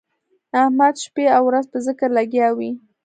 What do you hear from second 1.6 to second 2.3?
په ذکر